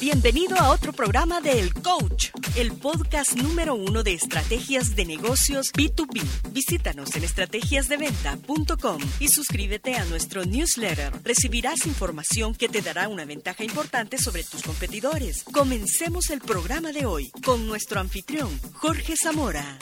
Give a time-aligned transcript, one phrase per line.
[0.00, 5.72] Bienvenido a otro programa de El Coach, el podcast número uno de estrategias de negocios
[5.72, 6.22] B2B.
[6.52, 11.12] Visítanos en estrategiasdeventa.com y suscríbete a nuestro newsletter.
[11.24, 15.42] Recibirás información que te dará una ventaja importante sobre tus competidores.
[15.42, 19.78] Comencemos el programa de hoy con nuestro anfitrión, Jorge Zamora.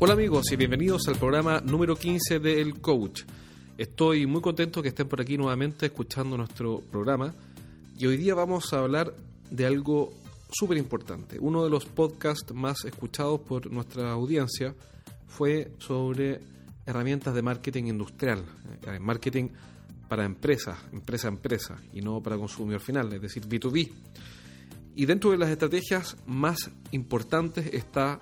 [0.00, 3.22] Hola amigos y bienvenidos al programa número 15 de El Coach.
[3.76, 7.34] Estoy muy contento que estén por aquí nuevamente escuchando nuestro programa
[7.98, 9.12] y hoy día vamos a hablar
[9.50, 10.12] de algo
[10.52, 11.36] súper importante.
[11.40, 14.72] Uno de los podcasts más escuchados por nuestra audiencia
[15.26, 16.42] fue sobre
[16.86, 18.44] herramientas de marketing industrial,
[18.86, 19.48] eh, marketing
[20.08, 23.90] para empresas, empresa a empresa y no para consumidor final, es decir, B2B.
[24.94, 28.20] Y dentro de las estrategias más importantes está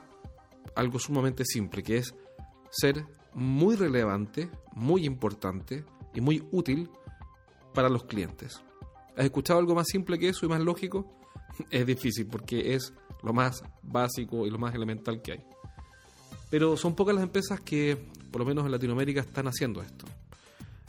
[0.76, 2.14] algo sumamente simple, que es
[2.70, 3.04] ser
[3.34, 6.88] muy relevante, muy importante y muy útil
[7.74, 8.60] para los clientes.
[9.16, 11.12] ¿Has escuchado algo más simple que eso y más lógico?
[11.70, 15.44] Es difícil porque es lo más básico y lo más elemental que hay.
[16.50, 17.96] Pero son pocas las empresas que,
[18.30, 20.04] por lo menos en Latinoamérica, están haciendo esto.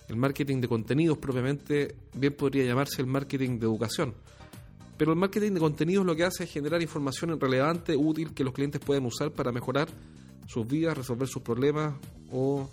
[0.10, 4.14] El marketing de contenidos propiamente bien podría llamarse el marketing de educación
[4.98, 8.54] pero el marketing de contenidos lo que hace es generar información relevante, útil, que los
[8.54, 9.88] clientes pueden usar para mejorar
[10.48, 11.94] sus vidas, resolver sus problemas
[12.32, 12.70] o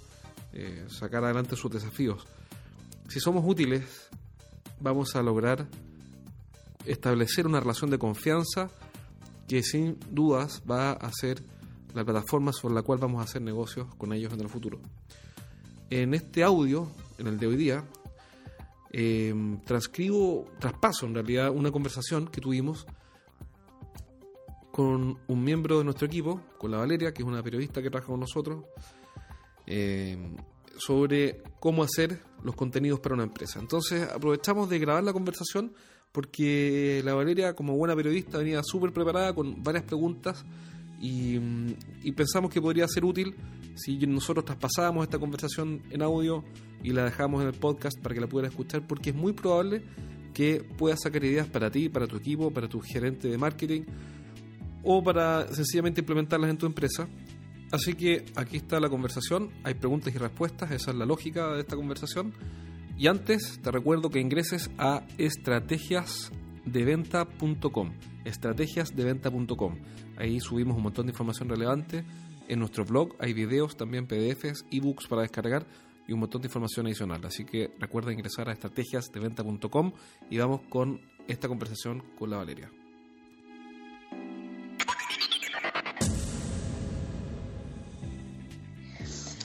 [0.52, 2.26] eh, sacar adelante sus desafíos.
[3.08, 4.08] Si somos útiles,
[4.80, 5.66] vamos a lograr
[6.86, 8.70] establecer una relación de confianza
[9.48, 11.42] que sin dudas va a ser
[11.94, 14.80] la plataforma sobre la cual vamos a hacer negocios con ellos en el futuro.
[15.90, 17.84] En este audio, en el de hoy día,
[18.96, 22.86] eh, transcribo, traspaso en realidad una conversación que tuvimos
[24.70, 28.12] con un miembro de nuestro equipo, con la Valeria, que es una periodista que trabaja
[28.12, 28.64] con nosotros,
[29.66, 30.36] em,
[30.76, 33.58] sobre cómo hacer los contenidos para una empresa.
[33.58, 35.74] Entonces aprovechamos de grabar la conversación
[36.12, 40.44] porque la Valeria, como buena periodista, venía súper preparada con varias preguntas
[41.04, 41.38] y,
[42.02, 43.34] y, pensamos que podría ser útil
[43.74, 46.42] si nosotros traspasábamos esta conversación en audio
[46.82, 49.82] y la dejamos en el podcast para que la puedan escuchar, porque es muy probable
[50.32, 53.82] que puedas sacar ideas para ti, para tu equipo, para tu gerente de marketing
[54.82, 57.06] o para sencillamente implementarlas en tu empresa.
[57.70, 61.60] Así que aquí está la conversación, hay preguntas y respuestas, esa es la lógica de
[61.60, 62.32] esta conversación.
[62.96, 65.06] Y antes te recuerdo que ingreses a
[66.64, 67.92] estrategiasdeventa.com,
[68.24, 69.76] estrategiasdeventa.com.
[70.16, 72.04] Ahí subimos un montón de información relevante.
[72.48, 75.66] En nuestro blog hay videos, también PDFs, ebooks para descargar
[76.06, 77.24] y un montón de información adicional.
[77.24, 79.92] Así que recuerda ingresar a estrategiasdeventa.com
[80.30, 82.70] y vamos con esta conversación con la Valeria.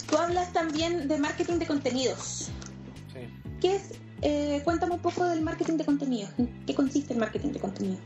[0.09, 2.49] Tú hablas también de marketing de contenidos.
[3.13, 3.19] Sí.
[3.61, 3.99] ¿Qué es?
[4.21, 6.31] Eh, cuéntame un poco del marketing de contenidos.
[6.65, 7.99] qué consiste el marketing de contenidos?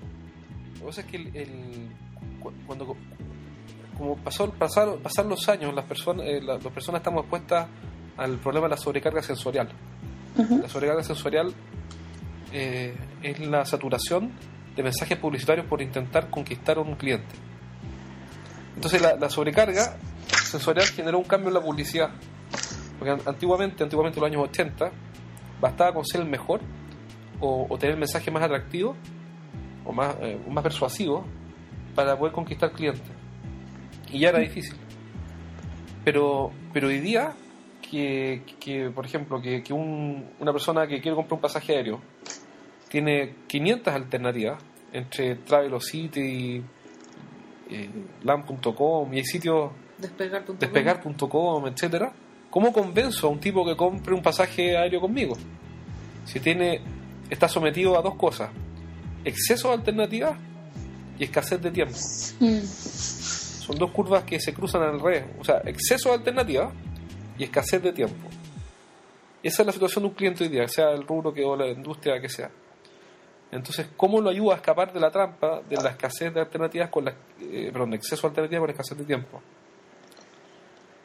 [0.75, 1.89] Lo que pasa es que el,
[2.67, 2.95] cuando
[3.97, 7.67] como pasó, pasar, pasar los años, las personas, eh, las personas estamos expuestas
[8.17, 9.69] al problema de la sobrecarga sensorial.
[10.35, 11.53] La sobrecarga sensorial
[12.51, 14.31] eh, es la saturación
[14.75, 17.35] de mensajes publicitarios por intentar conquistar a un cliente.
[18.75, 19.97] Entonces la, sobrecarga
[20.43, 22.09] sensorial generó un cambio en la publicidad.
[22.97, 24.91] Porque antiguamente, antiguamente en los años 80,
[25.63, 26.59] bastaba con ser el mejor
[27.39, 28.95] o, tener el mensaje más atractivo
[29.85, 31.25] o más, eh, más persuasivo
[31.95, 33.09] para poder conquistar clientes.
[34.11, 34.75] Y ya era difícil.
[36.03, 37.33] Pero, pero hoy día
[37.81, 42.01] que, por ejemplo, que, una persona que quiere comprar un pasaje aéreo
[42.89, 46.63] tiene 500 alternativas entre Travelocity,
[47.69, 47.89] eh,
[48.23, 51.01] LAM.com y hay sitios despegar.com, despegar
[51.67, 52.13] etcétera.
[52.53, 55.35] ¿Cómo convenzo a un tipo que compre un pasaje aéreo conmigo?
[56.23, 56.81] Si tiene
[57.27, 58.51] está sometido a dos cosas:
[59.25, 60.37] exceso de alternativas
[61.17, 61.95] y escasez de tiempo.
[62.39, 62.59] Mm.
[62.61, 65.25] Son dos curvas que se cruzan al revés.
[65.39, 66.71] O sea, exceso de alternativas
[67.39, 68.29] y escasez de tiempo.
[69.41, 71.65] esa es la situación de un cliente hoy día, sea el rubro que o la
[71.65, 72.51] industria que sea.
[73.51, 77.05] Entonces, ¿cómo lo ayuda a escapar de la trampa de la escasez de alternativas con
[77.05, 79.41] la, eh, perdón, exceso de alternativas con la escasez de tiempo?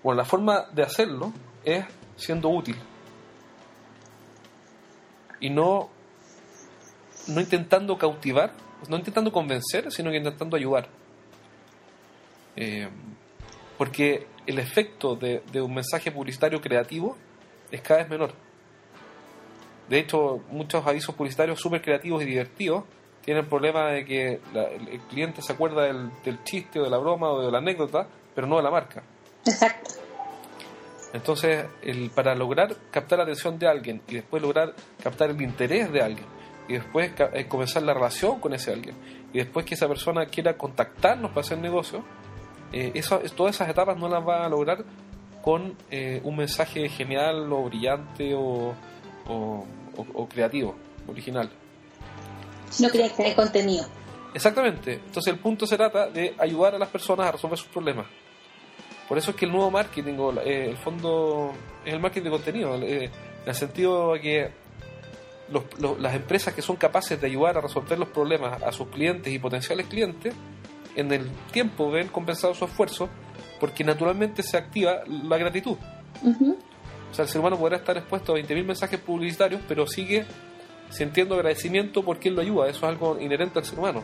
[0.08, 1.84] Bueno, la forma de hacerlo es
[2.16, 2.76] siendo útil
[5.38, 5.90] y no,
[7.26, 8.54] no intentando cautivar,
[8.88, 10.88] no intentando convencer, sino que intentando ayudar.
[12.56, 12.88] Eh,
[13.76, 17.14] porque el efecto de, un mensaje publicitario creativo
[17.70, 18.32] es cada vez menor.
[19.90, 22.84] De hecho, muchos avisos publicitarios súper creativos y divertidos
[23.22, 27.28] tienen el problema de que el cliente se acuerda del, chiste o de la broma
[27.28, 29.02] o de la anécdota, pero no de la marca.
[29.44, 29.97] Exacto.
[31.12, 35.90] Entonces, el, para lograr captar la atención de alguien y después lograr captar el interés
[35.90, 36.26] de alguien
[36.68, 38.94] y después eh, comenzar la relación con ese alguien
[39.32, 42.04] y después que esa persona quiera contactarnos para hacer negocio,
[42.72, 44.84] eh, eso, todas esas etapas no las va a lograr
[45.42, 48.74] con eh, un mensaje genial o brillante o,
[49.26, 50.74] o, creativo,
[51.06, 51.50] original.
[52.80, 53.86] No que hay contenido.
[54.34, 54.94] Exactamente.
[54.94, 58.06] Entonces el punto se trata de ayudar a las personas a resolver sus problemas.
[59.08, 61.52] Por eso es que el nuevo marketing, o eh, el fondo,
[61.84, 64.50] es el marketing de contenido, eh, en el sentido de que
[65.98, 69.38] las empresas que son capaces de ayudar a resolver los problemas a sus clientes y
[69.38, 70.34] potenciales clientes,
[70.94, 73.08] en el tiempo ven compensado su esfuerzo
[73.58, 75.76] porque naturalmente se activa la gratitud.
[77.10, 80.26] O sea, el ser humano podrá estar expuesto a 20.000 mensajes publicitarios, pero sigue
[80.90, 82.68] sintiendo agradecimiento porque él lo ayuda.
[82.68, 84.02] Eso es algo inherente al ser humano.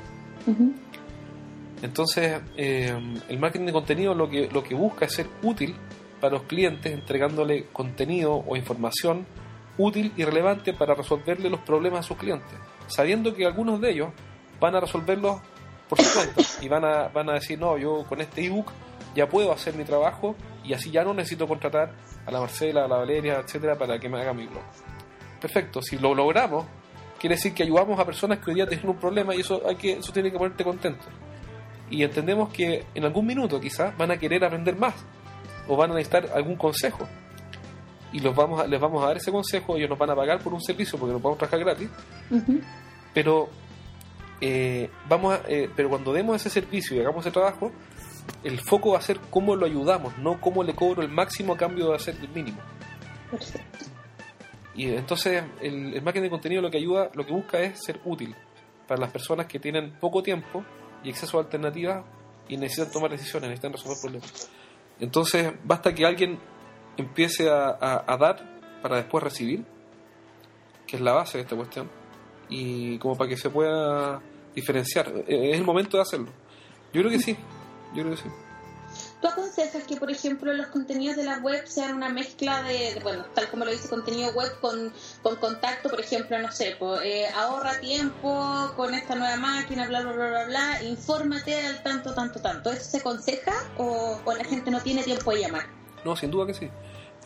[1.83, 2.97] Entonces, eh,
[3.29, 5.75] el marketing de contenido lo que, lo que busca es ser útil
[6.21, 9.27] para los clientes, entregándole contenido o información
[9.77, 14.09] útil y relevante para resolverle los problemas a sus clientes, sabiendo que algunos de ellos
[14.61, 15.41] van a resolverlos
[15.89, 18.71] por su cuenta y van a, van a decir, no, yo con este ebook
[19.15, 20.35] ya puedo hacer mi trabajo
[20.65, 21.93] y así ya no necesito contratar
[22.25, 24.63] a la Marcela, a la Valeria, etcétera, para que me haga mi blog.
[25.41, 26.65] Perfecto, si lo logramos,
[27.19, 29.77] quiere decir que ayudamos a personas que hoy día tienen un problema y eso, hay
[29.77, 31.05] que, eso tiene que ponerte contento.
[31.91, 34.95] Y entendemos que en algún minuto quizás van a querer aprender más
[35.69, 37.07] o van a necesitar algún consejo.
[38.13, 40.41] Y los vamos a, les vamos a dar ese consejo, ellos nos van a pagar
[40.41, 41.91] por un servicio porque nos podemos trabajar gratis.
[43.13, 43.49] Pero
[44.41, 47.73] eh, vamos eh, pero cuando demos ese servicio y hagamos ese trabajo,
[48.43, 51.57] el foco va a ser cómo lo ayudamos, no cómo le cobro el máximo a
[51.57, 52.59] cambio de hacer el mínimo.
[54.75, 58.35] Y entonces el, marketing de contenido lo que ayuda, lo que busca es ser útil
[58.87, 60.65] para las personas que tienen poco tiempo
[61.05, 62.05] y acceso a alternativas
[62.49, 64.51] y necesitan tomar decisiones, necesitan resolver problemas.
[64.99, 66.39] Entonces basta que alguien
[66.97, 69.65] empiece a, a dar para después recibir,
[70.87, 71.91] que es la base de esta cuestión,
[72.49, 74.21] y como para que se pueda
[74.55, 75.09] diferenciar.
[75.27, 76.29] Eh, es el momento de hacerlo.
[76.93, 77.37] Yo creo que sí,
[77.95, 78.29] yo creo que sí.
[79.25, 83.25] ¿Tú aconsejas que, por ejemplo, los contenidos de la web sean una mezcla de, bueno,
[83.35, 84.93] tal como lo dice, contenido web con,
[85.23, 90.13] con contacto, por ejemplo, no sé, eh, ahorra tiempo con esta nueva máquina, bla, bla,
[90.13, 92.71] bla, bla, bla, infórmate al tanto, tanto, tanto.
[92.71, 95.69] ¿Eso se aconseja o, la gente no tiene tiempo de llamar?
[96.05, 96.69] No, sin duda que sí.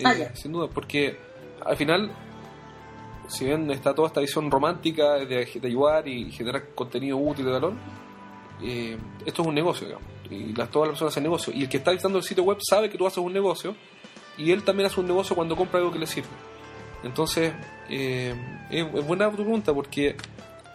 [0.04, 1.18] Ah, eh, sin duda, porque
[1.66, 2.12] al final,
[3.26, 7.50] si bien está toda esta visión romántica de, de ayudar y generar contenido útil de
[7.50, 7.72] valor,
[8.62, 8.96] eh,
[9.26, 11.52] esto es un negocio, digamos y las, todas las personas hacen negocio.
[11.54, 13.74] Y el que está visitando el sitio web sabe que tú haces un negocio
[14.36, 16.28] y él también hace un negocio cuando compra algo que le sirve.
[17.02, 17.52] Entonces,
[17.88, 18.34] eh,
[18.70, 20.16] es, buena tu pregunta porque,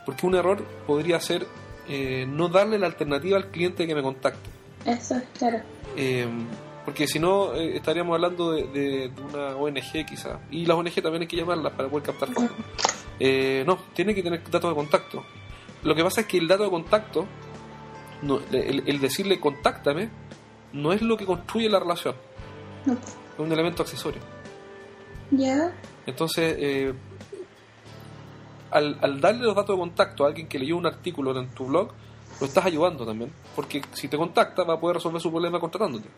[0.05, 1.45] porque un error podría ser
[1.87, 4.49] eh, no darle la alternativa al cliente que me contacte.
[4.85, 5.61] Eso, claro.
[5.95, 6.27] Eh,
[6.85, 10.39] porque si no, estaríamos hablando de, una ONG quizá.
[10.51, 12.55] Y las ONG también hay que llamarlas para poder captar fondos.
[13.65, 15.23] no, tiene que tener datos de contacto.
[15.83, 17.25] Lo que pasa es que el dato de contacto
[18.51, 20.09] el, decirle contáctame
[20.71, 22.15] no es lo que construye la relación.
[22.85, 24.21] Es un elemento accesorio.
[25.31, 25.73] Ya.
[26.05, 26.93] Entonces, eh,
[28.71, 31.89] al, darle los datos de contacto a alguien que leyó un artículo en tu blog,
[32.39, 33.31] lo estás ayudando también.
[33.55, 36.09] Porque si te contacta, va a poder resolver su problema contratándote.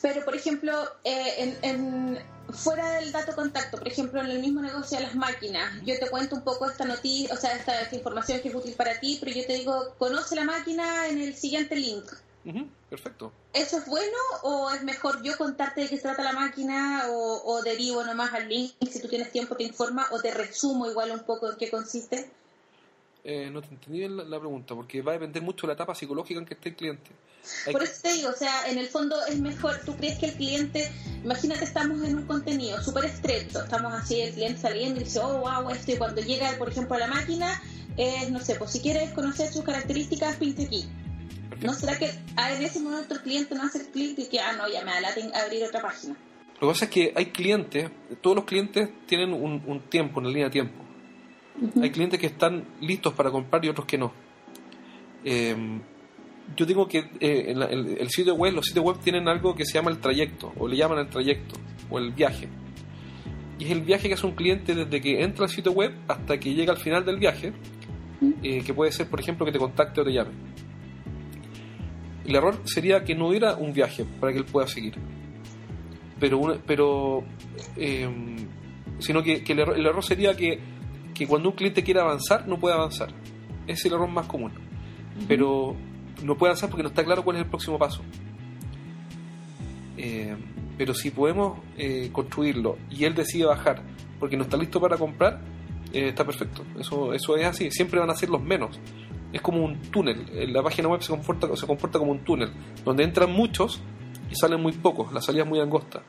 [0.00, 0.72] Pero, por ejemplo,
[1.04, 2.18] eh, en,
[2.50, 6.08] fuera del dato contacto, por ejemplo, en el mismo negocio de las máquinas, yo te
[6.08, 9.32] cuento un poco esta noticia, o sea, esta, información que es útil para ti, pero
[9.32, 12.04] yo te digo, conoce la máquina en el siguiente link.
[12.88, 13.32] perfecto.
[13.52, 17.42] ¿Eso es bueno o es mejor yo contarte de qué se trata la máquina o,
[17.44, 18.72] o derivo nomás al link?
[18.88, 22.30] Si tú tienes tiempo te informa o te resumo igual un poco en qué consiste.
[23.24, 25.94] Eh, no te entendí bien la, pregunta, porque va a depender mucho de la etapa
[25.94, 27.10] psicológica en que esté el cliente.
[27.70, 30.34] Por eso te digo, o sea, en el fondo es mejor, tú crees que el
[30.34, 30.90] cliente,
[31.24, 35.38] imagínate, estamos en un contenido súper estrecho, estamos así, el cliente saliendo y dice, oh,
[35.38, 37.60] wow, esto, y cuando llega, por ejemplo, a la máquina,
[37.96, 40.88] es, no sé, pues si quieres conocer sus características, pinte aquí.
[41.60, 44.40] ¿No será que ah, en ese momento el cliente no hace el clic y que,
[44.40, 46.16] ah, no, ya me da a abrir otra página?
[46.60, 50.28] Lo que pasa es que hay clientes, todos los clientes tienen un, un tiempo, una
[50.28, 50.87] línea de tiempo.
[51.80, 54.12] Hay clientes que están listos para comprar y otros que no.
[55.24, 55.80] Em,
[56.56, 57.54] yo digo que eh,
[58.00, 60.76] el, sitio web, los sitios web tienen algo que se llama el trayecto, o le
[60.76, 61.56] llaman el trayecto,
[61.90, 62.48] o el viaje.
[63.58, 66.38] Y es el viaje que hace un cliente desde que entra al sitio web hasta
[66.38, 67.52] que llega al final del viaje,
[68.42, 70.30] eh, que puede ser, por ejemplo, que te contacte o te llame.
[72.24, 74.94] El error sería que no hubiera un viaje para que él pueda seguir.
[76.20, 77.24] Pero, pero
[78.98, 80.58] sino que, el, error, sería que
[81.18, 83.08] que cuando un cliente quiere avanzar no puede avanzar.
[83.66, 84.52] Es el error más común.
[85.26, 85.74] Pero
[86.22, 88.02] no puede avanzar porque no está claro cuál es el próximo paso.
[89.96, 90.36] Eh,
[90.78, 93.82] pero si podemos eh, construirlo y él decide bajar
[94.20, 95.40] porque no está listo para comprar,
[95.92, 96.62] eh, está perfecto.
[96.78, 97.68] Eso, eso es así.
[97.72, 98.78] Siempre van a ser los menos.
[99.32, 100.24] Es como un túnel.
[100.52, 102.50] La página web se comporta, se comporta como un túnel,
[102.84, 103.82] donde entran muchos
[104.30, 105.12] y salen muy pocos.
[105.12, 106.02] La salida es muy angosta.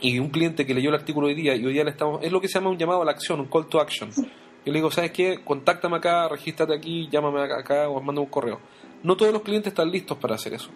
[0.00, 2.22] Y un cliente que leyó el artículo hoy día y hoy día le estamos.
[2.22, 4.10] Es lo que se llama un llamado a la acción, un call to action.
[4.10, 5.40] Yo le digo, ¿sabes qué?
[5.44, 8.60] Contáctame acá, regístrate aquí, llámame acá, o manda un correo.
[9.02, 10.70] No todos los clientes están listos para hacer eso.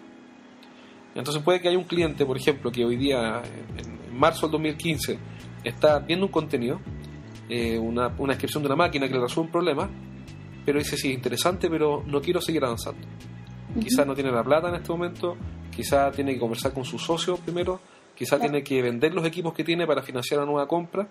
[1.13, 3.41] Entonces puede que haya un cliente, por ejemplo, que hoy día,
[3.77, 5.17] en marzo del 2015,
[5.63, 6.81] está viendo un contenido,
[7.47, 9.89] eh, una, una descripción de una máquina que le resuelve un problema,
[10.65, 13.07] pero dice, sí, interesante, pero no quiero seguir avanzando.
[13.79, 15.37] Quizás no tiene la plata en este momento,
[15.73, 17.79] quizás tiene que conversar con su socio primero,
[18.15, 21.07] quizás tiene que vender los equipos que tiene para financiar una nueva compra.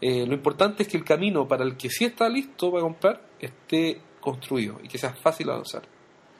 [0.00, 3.20] Eh, lo importante es que el camino para el que sí está listo para comprar
[3.38, 5.82] esté construido y que sea fácil avanzar.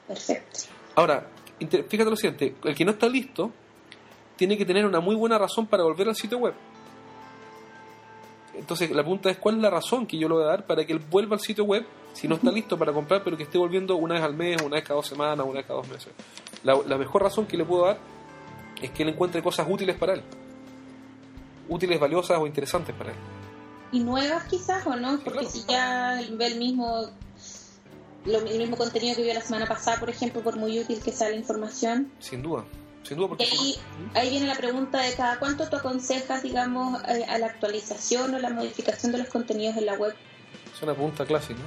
[0.07, 0.59] Perfecto.
[0.95, 1.27] Ahora,
[1.59, 3.51] fíjate lo siguiente, el que no está listo
[4.35, 6.53] tiene que tener una muy buena razón para volver al sitio web.
[8.55, 10.85] Entonces la pregunta es cuál es la razón que yo le voy a dar para
[10.85, 13.57] que él vuelva al sitio web si no está listo para comprar, pero que esté
[13.57, 16.09] volviendo una vez al mes, una vez cada dos semanas, una vez cada dos meses.
[16.63, 17.97] La, la mejor razón que le puedo dar
[18.81, 20.23] es que él encuentre cosas útiles para él.
[21.69, 23.17] Útiles, valiosas o interesantes para él.
[23.91, 25.19] ¿Y nuevas quizás o no?
[25.19, 27.09] Porque si ya ve el mismo
[28.25, 31.11] lo, el mismo contenido que vio la semana pasada, por ejemplo, por muy útil que
[31.11, 32.11] sea la información.
[32.19, 32.63] Sin duda,
[33.03, 33.29] sin duda.
[33.29, 33.45] Porque...
[33.45, 33.75] Ahí,
[34.13, 38.39] ahí viene la pregunta de cada cuánto tú aconsejas, digamos, eh, a la actualización o
[38.39, 40.15] la modificación de los contenidos en la web.
[40.73, 41.59] Es una pregunta clásica.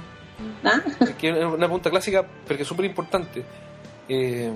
[0.63, 0.81] ¿Ah?
[0.99, 3.43] Es que es una pregunta clásica porque es súper importante.
[4.07, 4.51] Eh,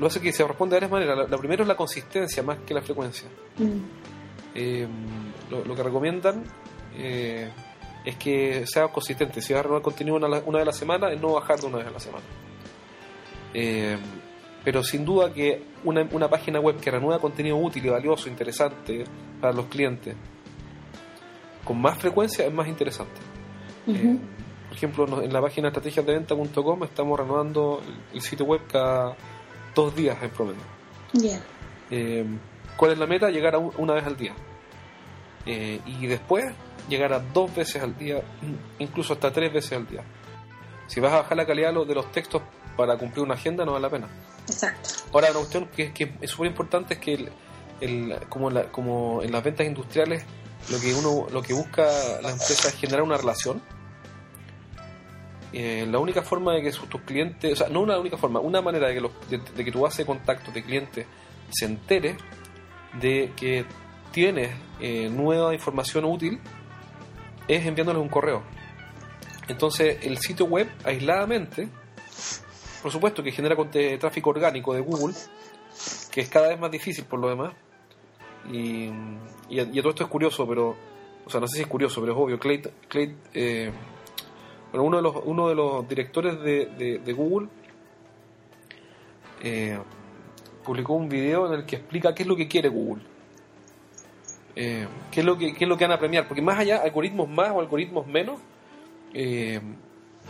[0.00, 1.18] lo hace que se responde de varias maneras.
[1.18, 3.28] La, la primera es la consistencia más que la frecuencia.
[3.58, 3.78] Mm.
[4.54, 4.88] Eh,
[5.50, 6.42] lo, lo, que recomiendan
[6.96, 7.50] eh,
[8.04, 9.42] es que sea consistente.
[9.42, 11.66] Si vas a renovar contenido una, una vez a la semana, es no bajar de
[11.66, 12.24] una vez a la semana.
[13.52, 13.98] Eh,
[14.64, 19.04] pero sin duda que una, una, página web que renueva contenido útil y valioso, interesante
[19.40, 20.14] para los clientes,
[21.64, 23.20] con más frecuencia es más interesante.
[23.86, 24.18] Uh -huh.
[24.68, 27.80] por ejemplo, en la página estrategiasdeventa.com estamos renovando
[28.12, 29.16] el, sitio web cada
[29.74, 30.62] dos días en promedio.
[31.12, 31.40] Yeah.
[32.76, 33.30] ¿Cuál es la meta?
[33.30, 34.34] Llegar a un, una vez al día.
[35.46, 36.52] Eh, y después
[36.88, 38.22] llegar a dos veces al día,
[38.78, 40.02] incluso hasta tres veces al día.
[40.86, 42.42] Si vas a bajar la calidad de los textos
[42.76, 44.08] para cumplir una agenda, no vale la pena.
[44.48, 44.88] Exacto.
[45.12, 47.30] Ahora, una cuestión que, que es súper importante es que, el,
[47.80, 50.24] el, como, la, como en las ventas industriales,
[50.70, 51.84] lo que uno lo que busca
[52.22, 53.62] la empresa es generar una relación.
[55.52, 58.60] Eh, la única forma de que tus clientes, o sea, no una única forma, una
[58.60, 61.06] manera de que, los, de, que tu base de contacto de clientes
[61.50, 62.16] se entere
[63.00, 63.64] de que
[64.12, 66.40] tienes eh, nueva información útil
[67.48, 68.42] es enviándoles un correo.
[69.48, 71.68] Entonces, el sitio web aisladamente,
[72.82, 73.56] por supuesto que genera
[73.98, 75.14] tráfico orgánico de Google,
[76.12, 77.52] que es cada vez más difícil por lo demás.
[78.52, 78.90] Y,
[79.48, 80.76] y, todo esto es curioso, pero,
[81.26, 82.38] o sea, no sé si es curioso, pero es obvio.
[82.38, 83.72] Clay, Clay eh,
[84.72, 87.48] uno de los, uno de los directores de, de, de Google
[89.42, 89.78] eh,
[90.64, 93.02] publicó un video en el que explica qué es lo que quiere Google.
[94.54, 96.28] Eh, qué, es lo que, qué es lo que van a premiar.
[96.28, 98.40] Porque más allá, algoritmos más o algoritmos menos,
[99.14, 99.60] eh,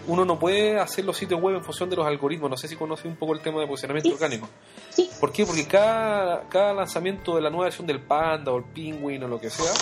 [0.06, 2.48] uno no puede hacer los sitios web en función de los algoritmos.
[2.48, 4.14] No sé si conoce un poco el tema de posicionamiento sí.
[4.14, 4.48] orgánico.
[4.90, 5.10] Sí.
[5.18, 5.44] ¿Por qué?
[5.44, 9.40] Porque cada, cada lanzamiento de la nueva versión del Panda o el Penguin o lo
[9.40, 9.72] que sea,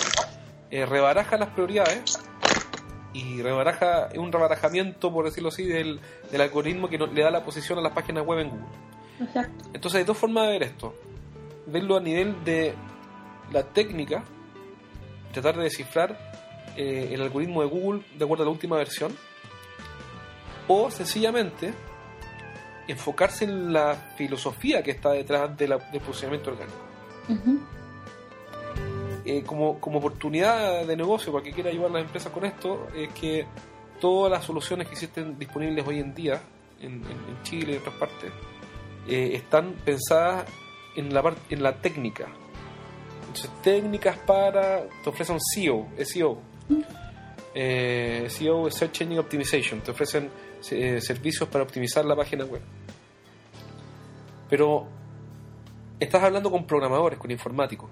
[0.71, 2.19] eh, rebaraja las prioridades
[3.13, 5.99] y rebaraja un rebarajamiento, por decirlo así, del,
[6.31, 8.67] del algoritmo que no, le da la posición a las páginas web en Google.
[9.21, 9.65] Exacto.
[9.73, 10.95] Entonces hay dos formas de ver esto.
[11.65, 12.73] Verlo a nivel de
[13.51, 14.23] la técnica,
[15.33, 16.17] tratar de descifrar
[16.77, 19.15] eh, el algoritmo de Google de acuerdo a la última versión,
[20.67, 21.73] o sencillamente
[22.87, 26.77] enfocarse en la filosofía que está detrás de la, del posicionamiento orgánico.
[27.27, 27.78] Uh -huh.
[29.29, 32.87] Eh, como, como oportunidad de negocio para que quiera ayudar a las empresas con esto,
[32.95, 33.45] es que
[33.99, 36.41] todas las soluciones que existen disponibles hoy en día
[36.81, 37.03] en,
[37.43, 38.31] Chile y en otras partes
[39.07, 40.45] eh, están pensadas
[40.95, 42.27] en la, en la técnica.
[43.21, 44.87] Entonces, técnicas para.
[45.03, 46.39] te ofrecen SEO, SEO.
[47.53, 49.81] Eh, SEO es Search Engine Optimization.
[49.81, 50.29] Te ofrecen
[50.71, 52.61] eh, servicios para optimizar la página web.
[54.49, 54.87] Pero
[55.99, 57.89] estás hablando con programadores, con informáticos.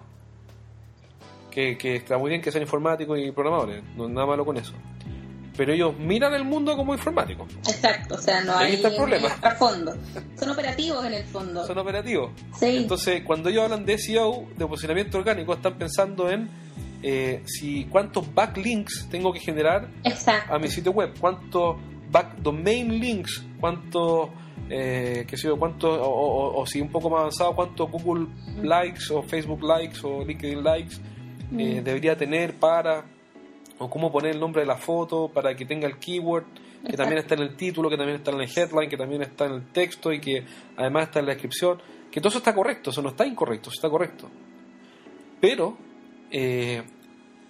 [1.57, 4.73] Que, que está muy bien que sean informáticos y programadores, no nada malo con eso
[5.57, 7.47] pero ellos miran el mundo como informático.
[7.67, 9.27] Exacto, o sea, no hay, está el problema.
[9.57, 9.97] fondo.
[10.37, 11.65] Son operativos en el fondo.
[11.65, 12.29] Son operativos.
[12.59, 12.77] Sí.
[12.77, 16.47] Entonces, cuando ellos hablan de SEO, de posicionamiento orgánico, están pensando en
[17.01, 20.53] eh, si cuántos backlinks tengo que generar Exacto.
[20.53, 21.77] a mi sitio web, cuántos
[22.11, 24.29] back domain links, cuántos
[24.69, 28.27] eh, qué sé yo, cuánto, o, si un poco más avanzado, cuánto Google
[28.61, 30.97] likes o Facebook likes o LinkedIn likes
[31.51, 31.83] eh, mm.
[31.83, 33.05] debería tener para,
[33.77, 36.45] o cómo poner el nombre de la foto para que tenga el keyword,
[36.85, 39.45] que también está en el título, que también está en el headline, que también está
[39.45, 40.43] en el texto y que
[40.75, 41.79] además está en la descripción,
[42.11, 44.29] que todo eso está correcto, eso no está incorrecto, eso está correcto.
[45.39, 45.77] Pero
[46.31, 46.81] eh,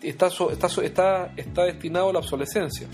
[0.01, 2.88] está, está, está, está destinado a la obsolescencia.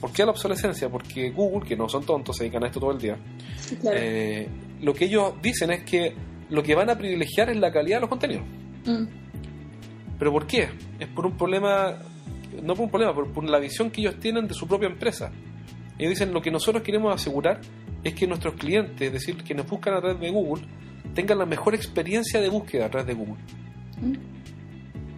[0.00, 0.88] ¿Por qué a la obsolescencia?
[0.90, 3.16] Porque Google, que no son tontos, se dedican a esto todo el día,
[3.84, 4.46] eh,
[4.82, 6.14] lo que ellos dicen es que
[6.50, 8.44] lo que van a privilegiar es la calidad de los contenidos.
[8.84, 9.23] Mm.
[10.18, 10.68] ¿Pero por qué?
[10.98, 11.98] Es por un problema,
[12.62, 15.32] no por un problema, por, la visión que ellos tienen de su propia empresa.
[15.98, 17.60] Ellos dicen lo que nosotros queremos asegurar
[18.02, 20.64] es que nuestros clientes, es decir, quienes buscan a través de Google,
[21.14, 23.42] tengan la mejor experiencia de búsqueda a través de Google.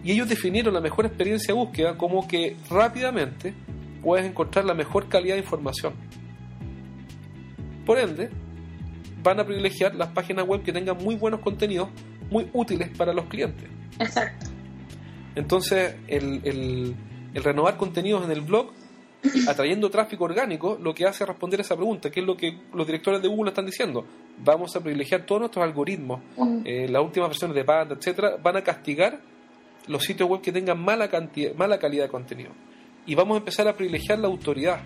[0.03, 3.53] Y ellos definieron la mejor experiencia de búsqueda como que rápidamente
[4.01, 5.93] puedes encontrar la mejor calidad de información.
[7.85, 8.29] Por ende,
[9.23, 11.89] van a privilegiar las páginas web que tengan muy buenos contenidos,
[12.29, 13.67] muy útiles para los clientes.
[13.99, 14.46] Exacto.
[15.37, 16.95] Entonces, el, el,
[17.43, 18.71] renovar contenidos en el blog,
[19.47, 22.85] atrayendo tráfico orgánico, lo que hace es responder esa pregunta, que es lo que los
[22.87, 24.03] directores de Google están diciendo.
[24.43, 26.61] Vamos a privilegiar todos nuestros algoritmos, mm.
[26.65, 29.19] eh, las últimas versiones de Panda, etcétera, van a castigar
[29.87, 32.51] los sitios web que tengan mala, cantidad, mala calidad de contenido
[33.07, 34.81] y vamos a empezar a privilegiar la autoridad.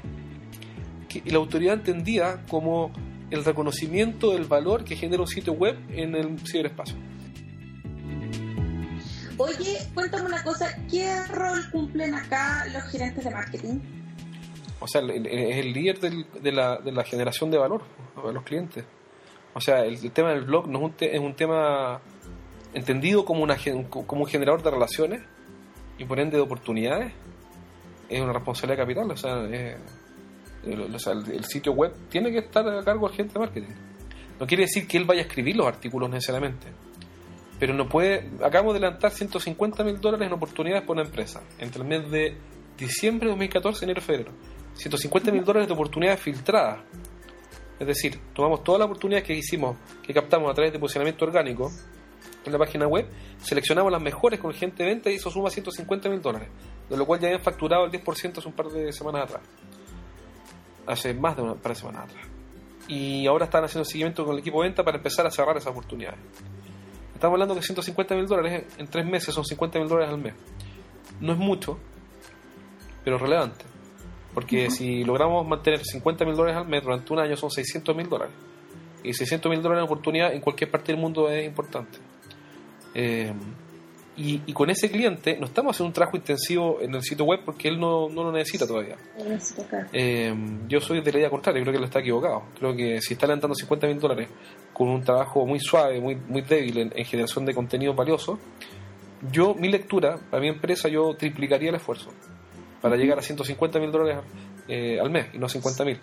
[1.14, 2.92] y la autoridad entendida como
[3.32, 6.96] el reconocimiento del valor que genera un sitio web en el ciberespacio.
[9.42, 13.80] Oye, cuéntame una cosa, ¿qué rol cumplen acá los gerentes de marketing?
[14.80, 17.82] O sea, es el líder de, la, generación de valor
[18.24, 18.86] a los clientes.
[19.56, 22.02] O sea, el, tema del blog no es un, es un tema
[22.76, 23.58] entendido como, una,
[23.90, 25.22] como un generador de relaciones
[25.98, 27.12] y por ende de oportunidades
[28.10, 29.44] es una responsabilidad capital, o sea,
[30.66, 33.74] el, sitio web tiene que estar a cargo del agente de marketing.
[34.40, 36.68] No quiere decir que él vaya a escribir los artículos necesariamente,
[37.62, 38.28] pero no puede.
[38.44, 42.36] Acabamos de levantar 150 mil dólares en oportunidades por una empresa entre el mes de
[42.76, 44.32] diciembre de 2014 y enero febrero.
[44.74, 46.80] 150 mil dólares de oportunidades filtradas.
[47.80, 51.72] Es decir, tomamos todas las oportunidades que hicimos, que captamos a través de posicionamiento orgánico
[52.44, 53.06] en la página web,
[53.38, 56.50] seleccionamos las mejores con gente de venta y eso suma 150 mil dólares
[56.90, 59.44] de lo cual ya habían facturado el 10% hace un par de semanas atrás.
[60.88, 62.26] Hace más de un par de semanas atrás.
[62.88, 65.72] Y ahora están haciendo seguimiento con el equipo de venta para empezar a cerrar esas
[65.72, 66.20] oportunidades.
[67.22, 70.34] Estamos hablando de 150 mil dólares en tres meses, son 50 mil dólares al mes.
[71.20, 71.78] No es mucho,
[73.06, 73.64] pero relevante.
[74.34, 78.10] Porque si logramos mantener 50 mil dólares al mes durante un año son 600 mil
[78.10, 78.34] dólares.
[79.04, 82.00] Y 600 mil dólares en oportunidad en cualquier parte del mundo es importante.
[82.96, 83.32] Eh,
[84.18, 87.68] y, con ese cliente no estamos haciendo un trabajo intensivo en el sitio web porque
[87.68, 88.98] él no, no lo necesita todavía.
[89.94, 90.36] Eh,
[90.68, 92.44] yo soy de la idea contraria, creo que él está equivocado.
[92.58, 94.28] Creo que si está levantando 50 mil dólares
[94.74, 98.40] con un trabajo muy suave, muy, muy débil en, generación de contenido valioso,
[99.32, 102.12] yo, mi lectura, para mi empresa, yo triplicaría el esfuerzo
[102.82, 104.24] para llegar a 150 mil dólares
[104.68, 106.00] eh, al mes y no a 50 mil.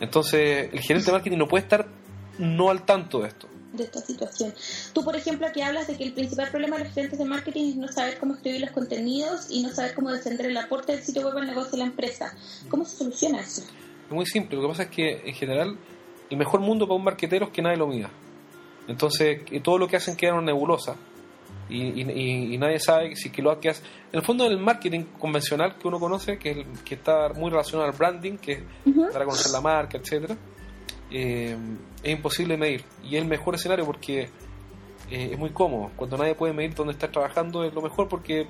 [0.00, 1.86] Entonces, el gerente de marketing no puede estar
[2.38, 4.54] no al tanto de esto de esta situación.
[4.92, 7.70] Tú, por ejemplo, aquí hablas de que el principal problema de los gerentes de marketing
[7.70, 11.02] es no saber cómo escribir los contenidos y no saber cómo defender el aporte del
[11.02, 12.34] sitio web al negocio de la empresa.
[12.68, 13.62] ¿Cómo se soluciona eso?
[13.62, 14.56] Es muy simple.
[14.56, 15.78] Lo que pasa es que, en general,
[16.30, 18.10] el mejor mundo para un marketero es que nadie lo mida.
[18.88, 20.96] Entonces, todo lo que hacen queda una nebulosa.
[21.68, 23.82] Y, y, nadie sabe si que lo que hace.
[24.12, 27.96] En el fondo, el marketing convencional que uno conoce, que, que está muy relacionado al
[27.96, 28.62] branding, que es
[29.12, 30.36] dar a conocer la marca, etcétera
[31.10, 31.56] eh,
[32.02, 32.84] es imposible medir.
[33.04, 34.22] Y es el mejor escenario porque
[35.10, 35.90] eh, es muy cómodo.
[35.96, 38.48] Cuando nadie puede medir dónde estás trabajando es lo mejor porque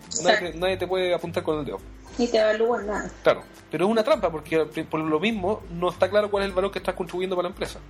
[0.59, 1.79] nadie, te puede apuntar con el dedo.
[2.19, 3.11] Ni te evalúan nada.
[3.23, 6.55] Claro, pero es una trampa porque por lo mismo no está claro cuál es el
[6.55, 7.81] valor que estás contribuyendo para la empresa.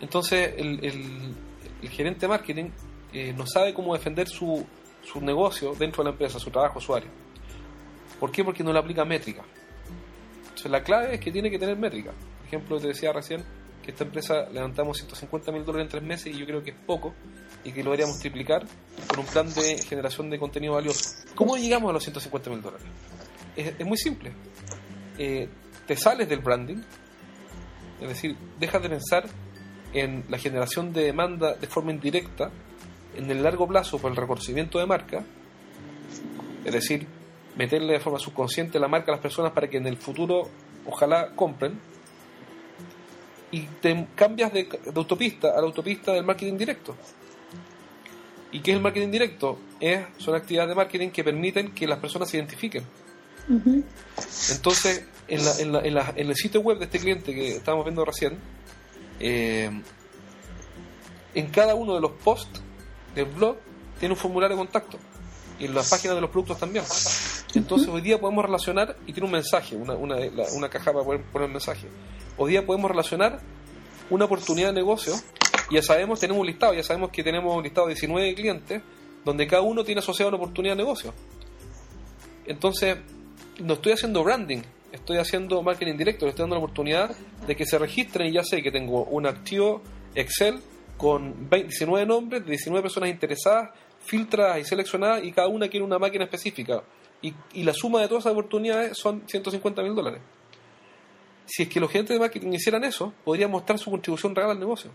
[0.00, 2.70] Entonces el, el, gerente de marketing
[3.12, 4.64] eh, no sabe cómo defender su,
[5.02, 7.10] su negocio dentro de la empresa, su trabajo, su área.
[8.18, 8.44] ¿Por qué?
[8.44, 9.42] Porque no le aplica métrica.
[10.42, 12.12] Entonces la clave es que tiene que tener métrica
[12.48, 13.44] ejemplo, te decía recién
[13.82, 16.76] que esta empresa levantamos 150 mil dólares en tres meses y yo creo que es
[16.86, 17.14] poco
[17.68, 18.66] y que lo deberíamos triplicar
[19.08, 21.10] con un plan de generación de contenido valioso.
[21.34, 22.86] ¿Cómo llegamos a los 150 mil dólares?
[23.54, 24.32] Es, muy simple.
[25.18, 25.48] Eh,
[25.86, 26.80] te sales del branding,
[28.00, 29.28] es decir, dejas de pensar
[29.92, 32.50] en la generación de demanda de forma indirecta,
[33.14, 35.22] en el largo plazo por el reconocimiento de marca,
[36.64, 37.06] es decir,
[37.56, 40.48] meterle de forma subconsciente la marca a las personas para que en el futuro
[40.86, 41.78] ojalá compren,
[43.50, 46.94] y te cambias de, autopista a la autopista del marketing directo.
[48.52, 49.58] ¿Y qué es el marketing directo?
[49.80, 52.84] Es, son actividades de marketing que permiten que las personas se identifiquen.
[54.50, 58.04] Entonces, en, la, en, la, en, el sitio web de este cliente que estábamos viendo
[58.04, 58.38] recién,
[59.20, 59.68] Eh,
[61.34, 62.62] en cada uno de los posts
[63.16, 63.56] del blog
[63.98, 64.96] tiene un formulario de contacto
[65.58, 66.84] y en las páginas de los productos también.
[67.54, 70.16] Entonces hoy día podemos relacionar y tiene un mensaje, una, una,
[70.54, 71.88] una caja para poder poner el mensaje.
[72.36, 73.40] Hoy día podemos relacionar
[74.08, 75.14] una oportunidad de negocio
[75.70, 78.82] ya sabemos, tenemos un listado, ya sabemos que tenemos un listado de 19 clientes
[79.24, 81.12] donde cada uno tiene asociado una oportunidad de negocio.
[82.46, 82.96] Entonces,
[83.60, 87.14] no estoy haciendo branding, estoy haciendo marketing directo, le estoy dando la oportunidad
[87.46, 89.82] de que se registren y ya sé que tengo un archivo
[90.14, 90.60] Excel
[90.96, 95.98] con 19 nombres de 19 personas interesadas, filtradas y seleccionadas y cada una quiere una
[95.98, 96.82] máquina específica.
[97.20, 100.20] Y, y la suma de todas esas oportunidades son 150 mil dólares.
[101.46, 104.60] Si es que los gerentes de marketing hicieran eso, podrían mostrar su contribución real al
[104.60, 104.90] negocio.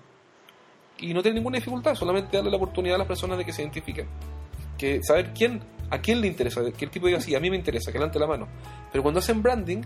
[0.99, 3.61] Y no tener ninguna dificultad, solamente darle la oportunidad a las personas de que se
[3.61, 4.07] identifiquen.
[4.77, 7.57] Que saber quién, a quién le interesa, que el tipo diga, sí, a mí me
[7.57, 8.47] interesa, que levante la mano.
[8.91, 9.81] Pero cuando hacen branding,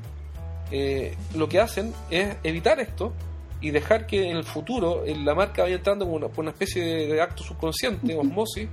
[0.72, 3.13] eh, lo que hacen es evitar esto
[3.62, 7.22] y dejar que en el futuro la marca vaya entrando una, por una especie de,
[7.22, 8.67] acto subconsciente, osmosis,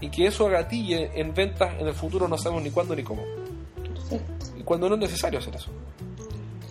[0.00, 3.22] y que eso agatille en ventas en el futuro no sabemos ni cuándo ni cómo.
[4.58, 5.70] Y cuando no es necesario hacer eso.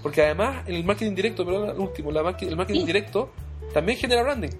[0.03, 3.31] Porque además el marketing directo, pero el último, el marketing directo
[3.73, 4.51] también genera branding.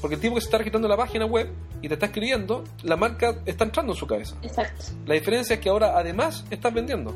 [0.00, 1.50] Porque el tipo que se está registrando en la página web
[1.82, 4.36] y te está escribiendo, la marca está entrando en su cabeza.
[4.42, 4.84] Exacto.
[5.06, 7.14] La diferencia es que ahora además estás vendiendo.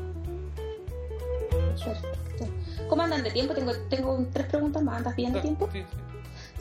[2.89, 3.53] ¿Cómo andan de tiempo?
[3.53, 4.97] Tengo, tengo tres preguntas más.
[4.97, 5.69] ¿Andas bien de tiempo?
[5.71, 5.83] Sí,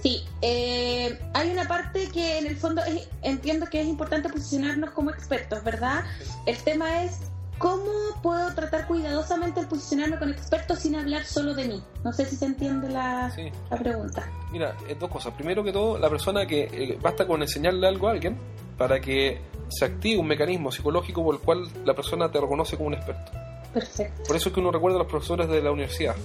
[0.02, 0.24] sí.
[0.42, 2.82] Eh, hay una parte que en el fondo
[3.22, 6.04] entiendo que es importante posicionarnos como expertos, ¿verdad?
[6.46, 7.18] El tema es
[7.60, 7.92] cómo
[8.22, 11.82] puedo tratar cuidadosamente el posicionarme con expertos sin hablar solo de mí.
[12.02, 13.30] No sé si se entiende la,
[13.70, 14.26] la pregunta.
[14.50, 15.34] Mira, eh, dos cosas.
[15.34, 18.38] Primero que todo, la persona que eh, basta con enseñarle algo a alguien
[18.78, 22.88] para que se active un mecanismo psicológico por el cual la persona te reconoce como
[22.88, 23.30] un experto.
[23.74, 24.22] Perfecto.
[24.26, 26.16] Por eso es que uno recuerda a los profesores de la universidad,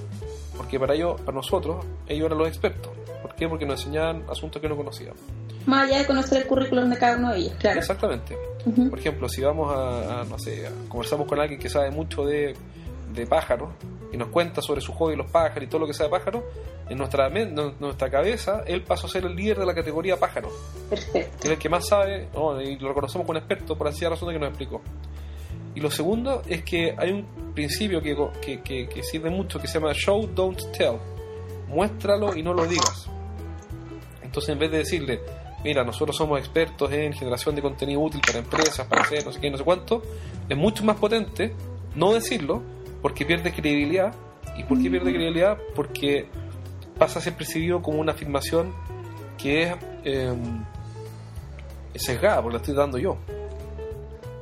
[0.56, 2.94] porque para ellos, para nosotros, ellos eran los expertos.
[3.22, 3.50] ¿Por qué?
[3.50, 5.20] Porque nos enseñaban asuntos que no conocíamos.
[5.66, 7.80] Más allá de conocer el currículum de cada uno de ellos, claro.
[7.80, 8.38] Exactamente.
[8.90, 12.56] Por ejemplo, si vamos a, no sé, conversamos con alguien que sabe mucho de,
[13.14, 13.70] de pájaros
[14.12, 16.44] y nos cuenta sobre su hobby, los pájaros y todo lo que sea de pájaros,
[16.90, 20.50] en nuestra, nuestra cabeza, él pasó a ser el líder de la categoría pájaro.
[20.90, 21.38] Perfecto.
[21.44, 22.30] es el que más sabe,
[22.64, 24.82] y lo reconocemos como experto por así razón de que nos explicó.
[25.74, 28.16] Y lo segundo es que hay un principio que,
[28.64, 30.98] que, que, sirve mucho que se llama show, don't tell.
[31.68, 33.10] Muéstralo y no lo digas.
[34.24, 35.20] Entonces, en vez de decirle,
[35.66, 39.42] mira, nosotros somos expertos en generación de contenido útil para empresas, para hacer no sé
[39.42, 40.04] qué, no sé cuánto,
[40.48, 41.56] es mucho más potente
[41.96, 42.62] no decirlo
[43.02, 44.14] porque pierde credibilidad.
[44.58, 45.58] ¿Y por qué pierde credibilidad?
[45.76, 46.28] Porque
[47.00, 48.74] pasa a ser percibido como una afirmación
[49.40, 50.34] que es eh,
[51.96, 53.18] sesgada, porque la estoy dando yo.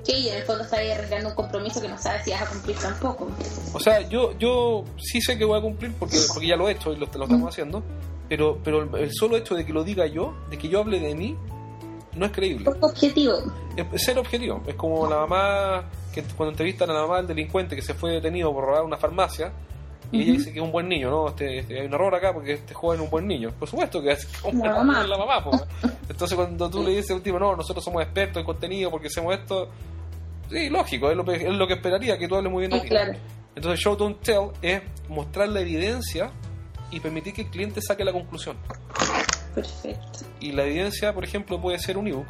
[0.04, 2.42] Sí, y en el fondo está ahí arreglando un compromiso que no sabes si vas
[2.42, 3.30] a cumplir tampoco.
[3.74, 6.74] O sea, yo yo sí sé que voy a cumplir porque, porque ya lo he
[6.74, 7.82] hecho y lo, lo estamos haciendo,
[8.30, 11.16] pero, pero el solo hecho de que lo diga yo, de que yo hable de
[11.16, 11.38] mí,
[12.16, 12.70] no es creíble.
[12.80, 13.34] Objetivo.
[13.76, 14.62] Es ser objetivo.
[14.68, 18.12] Es como la mamá, que cuando entrevistan a la mamá del delincuente que se fue
[18.12, 19.52] detenido por robar una farmacia,
[20.12, 21.30] y ella dice que es un buen niño, ¿no?
[21.30, 23.50] Este, este, hay un error acá porque este joven es un buen niño.
[23.58, 25.08] Por supuesto que es como la mamá.
[25.08, 25.44] La mamá
[26.10, 29.08] Entonces cuando tú le dices a un tipo, no, nosotros somos expertos en contenido porque
[29.08, 29.70] hacemos esto,
[30.50, 32.96] Sí, lógico, es lo, es lo que esperaría, que tú hables muy bien de ti.
[33.56, 36.32] Entonces, show don't tell es mostrar la evidencia
[36.94, 38.56] y permitir que el cliente saque la conclusión.
[39.56, 40.20] Perfecto.
[40.40, 42.28] Y la evidencia, por ejemplo, puede ser un ebook,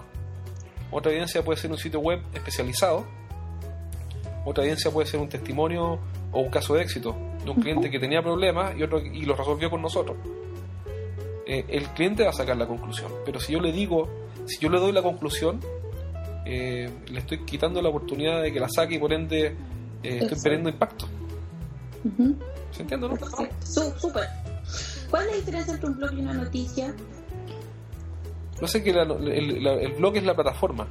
[0.92, 3.06] otra evidencia puede ser un sitio web especializado,
[4.46, 6.00] otra evidencia puede ser un testimonio
[6.32, 9.36] o un caso de éxito de un cliente que tenía problemas y otro y lo
[9.36, 10.18] resolvió con nosotros.
[11.46, 14.10] Eh, el cliente va a sacar la conclusión, pero si yo le digo,
[14.46, 15.60] si yo le doy la conclusión,
[16.46, 19.56] eh, le estoy quitando la oportunidad de que la saque y por ende
[20.04, 21.08] eh, estoy perdiendo impacto.
[22.72, 23.18] ¿Se entiende, no?
[23.64, 24.28] Súper.
[25.14, 26.92] ¿Cuál es la diferencia entre un blog y una noticia?
[28.60, 30.88] No sé que el, blog es la plataforma.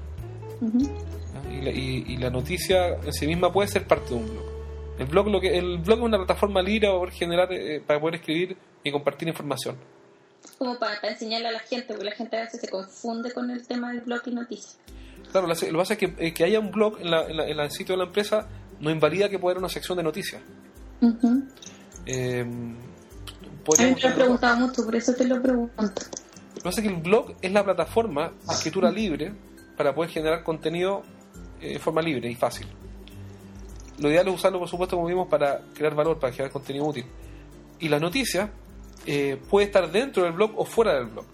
[1.50, 4.44] y, la, noticia en sí misma puede ser parte de un blog.
[5.00, 7.98] El blog, lo que, el blog es una plataforma libre para poder generar, eh, para
[7.98, 9.74] poder escribir y compartir información.
[10.56, 13.66] Como para, enseñarle a la gente, porque la gente a veces se confunde con el
[13.66, 14.78] tema del blog y noticias.
[15.32, 17.70] Claro, lo que pasa es que, eh, que haya un blog en, la, en, el
[17.72, 18.46] sitio de la empresa
[18.78, 20.40] no invalida que pueda haber una sección de noticias.
[22.06, 22.46] eh,
[23.78, 25.82] a mí me lo preguntado mucho, por eso te lo pregunto.
[25.82, 29.32] Lo que pasa es que el blog es la plataforma de escritura libre
[29.76, 31.02] para poder generar contenido
[31.60, 32.66] eh, de forma libre y fácil.
[33.98, 37.04] Lo ideal es usarlo, por supuesto, como vimos, para crear valor, para generar contenido útil.
[37.78, 38.50] Y la noticia
[39.06, 41.26] eh, puede estar dentro del blog o fuera del blog.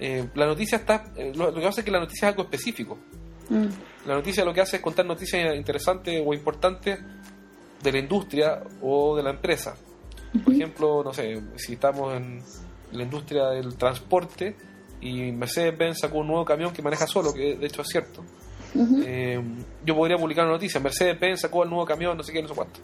[0.00, 1.12] Eh, la noticia está.
[1.16, 2.98] Eh, lo, que pasa es que la noticia es algo específico.
[3.48, 3.66] Mm.
[4.06, 6.98] La noticia lo que hace es contar noticias interesantes o importantes
[7.82, 9.76] de la industria o de la empresa.
[10.44, 12.42] Por ejemplo, no sé, si estamos en
[12.92, 14.56] la industria del transporte
[15.00, 18.24] y Mercedes-Benz sacó un nuevo camión que maneja solo, que de hecho es cierto.
[19.04, 19.40] Eh,
[19.84, 22.54] yo podría publicar una noticia, Mercedes-Benz sacó el nuevo camión, no sé qué, no sé
[22.54, 22.80] cuánto.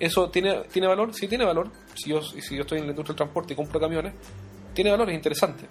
[0.00, 1.12] ¿Eso tiene, tiene valor?
[1.14, 1.70] Sí, tiene valor.
[1.94, 4.14] Si yo, si yo estoy en la industria del transporte y compro camiones,
[4.72, 5.66] tiene valor, es interesante.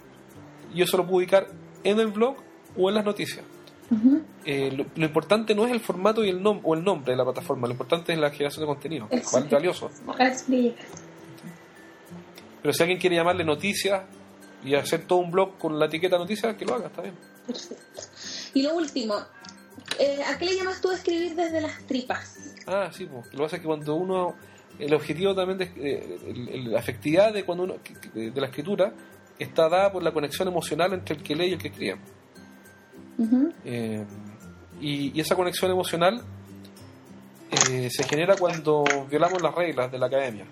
[0.72, 1.48] Yo eso lo puedo ubicar
[1.82, 2.36] en el blog
[2.76, 3.44] o en las noticias.
[4.44, 7.24] Eh, lo, importante no es el formato y el nom o el nombre de la
[7.24, 9.90] plataforma, lo importante es la generación de contenido, es valioso.
[12.62, 14.02] Pero si alguien quiere llamarle noticias
[14.64, 17.14] y hacer todo un blog con la etiqueta noticias, que lo haga, está bien.
[17.46, 18.02] Perfecto.
[18.54, 19.14] Y lo último,
[19.98, 22.54] eh, ¿a qué le llamas tú a escribir desde las tripas?
[22.66, 23.26] Ah, sí, pues.
[23.26, 24.34] Lo que pasa es que cuando uno.
[24.78, 27.76] El objetivo también de eh, la efectividad de cuando uno
[28.14, 28.94] de, la escritura
[29.38, 31.98] está dada por la conexión emocional entre el que lee y el que escribe.
[33.64, 34.04] Eh,
[34.80, 36.22] y, esa conexión emocional
[37.50, 40.46] se genera cuando violamos las reglas de la academia.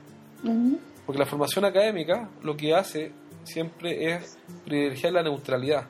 [1.06, 3.12] Porque la formación académica lo que hace
[3.44, 5.86] siempre es privilegiar la neutralidad.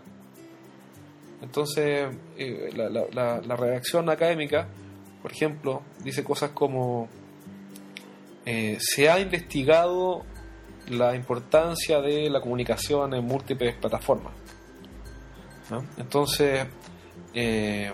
[1.42, 4.68] Entonces, eh, la, la, la, redacción académica,
[5.22, 7.08] por ejemplo, dice cosas como,
[8.44, 10.24] eh, se ha investigado
[10.88, 14.32] la importancia de la comunicación en múltiples plataformas.
[15.96, 16.66] Entonces,
[17.34, 17.92] eh,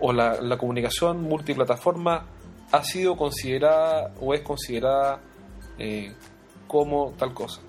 [0.00, 2.26] o la, la, comunicación multiplataforma
[2.72, 5.20] ha sido considerada o es considerada
[6.66, 7.60] como tal cosa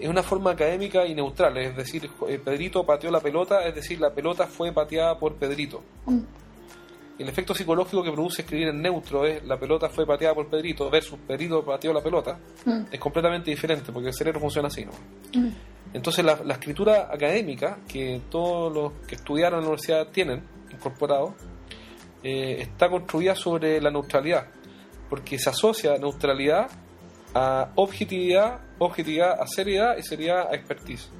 [0.00, 4.00] es una forma académica y neutral, es decir, eh, Pedrito pateó la pelota, es decir,
[4.00, 5.82] la pelota fue pateada por Pedrito.
[6.06, 6.20] Mm.
[7.18, 10.88] El efecto psicológico que produce escribir en neutro es la pelota fue pateada por Pedrito
[10.88, 12.84] versus Pedrito pateó la pelota, mm.
[12.90, 14.86] es completamente diferente porque el cerebro funciona así.
[14.86, 14.92] ¿no?
[15.38, 15.50] Mm.
[15.92, 21.34] Entonces la, escritura académica que todos los que estudiaron en la universidad tienen incorporado
[22.22, 24.46] eh, está construida sobre la neutralidad,
[25.08, 26.70] porque se asocia neutralidad
[27.34, 31.10] a objetividad, objetividad a seriedad y seriedad a expertise.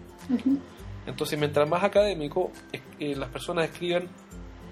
[1.06, 4.08] Entonces, mientras más académico, eh, las personas escriben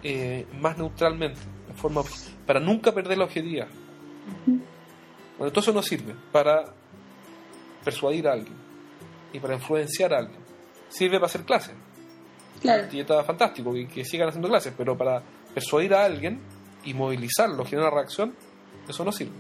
[0.03, 2.03] eh, más neutralmente, en forma,
[2.47, 3.67] para nunca perder la objetividad.
[4.47, 6.67] Bueno, todo eso no sirve para
[7.85, 8.58] persuadir a alguien
[9.33, 10.41] y para influenciar a alguien.
[10.89, 11.75] Sirve para hacer clases.
[12.61, 12.89] Claro.
[12.91, 15.23] Y está fantástico que, que sigan haciendo clases, pero para
[15.55, 16.41] persuadir a alguien
[16.85, 18.35] y movilizarlo, generar una reacción,
[18.89, 19.37] eso no sirve.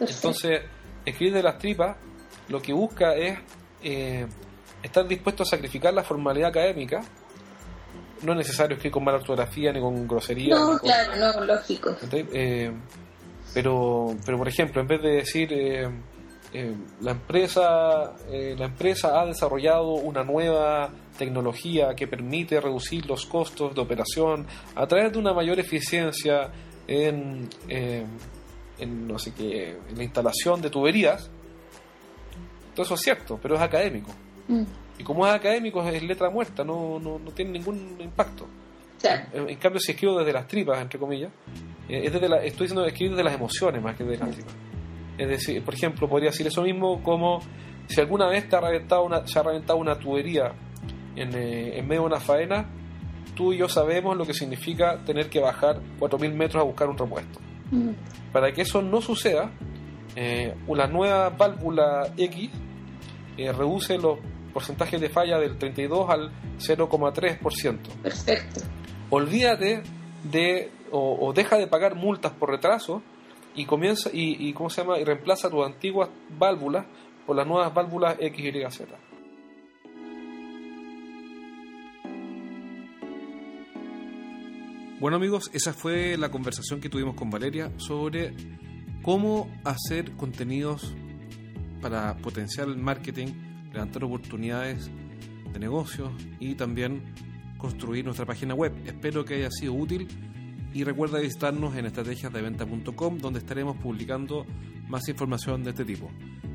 [0.00, 0.62] Entonces,
[1.04, 1.96] escribir de las tripas
[2.48, 3.38] lo que busca es
[3.82, 4.26] eh,
[4.82, 7.02] estar dispuesto a sacrificar la formalidad académica.
[8.22, 10.54] No es necesario escribir con mala ortografía ni con grosería.
[10.54, 11.96] No, claro, no, lógico.
[12.12, 12.72] Eh,
[13.52, 15.88] pero, pero, por ejemplo, en vez de decir eh,
[17.00, 23.80] la, empresa, la empresa ha desarrollado una nueva tecnología que permite reducir los costos de
[23.80, 26.50] operación a través de una mayor eficiencia
[26.86, 27.48] en
[28.78, 31.30] en no sé qué, en la instalación de tuberías.
[32.74, 34.10] Todo eso es cierto, pero es académico.
[34.48, 34.64] Mm.
[34.98, 38.46] Y como es académico, es letra muerta, no, no, no tiene ningún impacto.
[39.32, 41.30] En, cambio, si escribo desde las tripas, entre comillas,
[41.88, 44.54] eh, es desde la, estoy diciendo escribir desde las emociones más que desde las tripas.
[45.18, 47.40] Es decir, por ejemplo, podría decir eso mismo como
[47.88, 50.52] si alguna vez te ha reventado una, se ha reventado una tubería
[51.14, 52.68] en, eh, en medio de una faena,
[53.34, 56.98] tú y yo sabemos lo que significa tener que bajar 4.000 metros a buscar un
[56.98, 57.38] repuesto.
[57.70, 57.90] Mm.
[58.32, 59.50] Para que eso no suceda,
[60.16, 62.50] eh, una nueva válvula X
[63.36, 64.18] eh, reduce los
[64.52, 67.78] porcentajes de falla del 32 al 0,3%.
[68.02, 68.60] Perfecto.
[69.10, 69.82] Olvídate
[70.24, 73.02] de o, deja de pagar multas por retraso
[73.56, 76.86] y comienza y, cómo se llama y reemplaza tus antiguas válvulas
[77.26, 78.96] por las nuevas válvulas X, Y, Z.
[85.00, 88.34] Bueno amigos, esa fue la conversación que tuvimos con Valeria sobre
[89.02, 90.94] cómo hacer contenidos
[91.80, 93.28] para potenciar el marketing,
[93.72, 94.90] levantar oportunidades
[95.52, 97.14] de negocios y también
[97.58, 98.72] construir nuestra página web.
[98.86, 100.08] Espero que haya sido útil
[100.76, 104.44] y recuerda visitarnos en estrategiasdeventa.com donde estaremos publicando
[104.88, 106.10] más información de este tipo.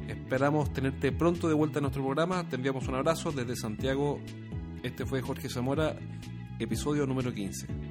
[0.08, 2.48] Esperamos tenerte pronto de vuelta a nuestro programa.
[2.48, 4.20] Te enviamos un abrazo desde Santiago.
[4.84, 5.98] Este fue Jorge Zamora,
[6.60, 7.91] episodio número 15.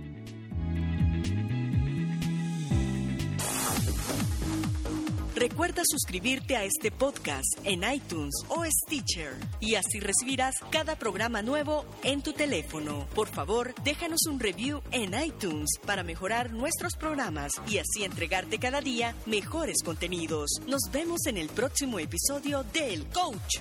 [5.40, 11.86] Recuerda suscribirte a este podcast en iTunes o Stitcher y así recibirás cada programa nuevo
[12.02, 13.06] en tu teléfono.
[13.14, 18.82] Por favor, déjanos un review en iTunes para mejorar nuestros programas y así entregarte cada
[18.82, 20.50] día mejores contenidos.
[20.66, 23.60] Nos vemos en el próximo episodio de El Coach.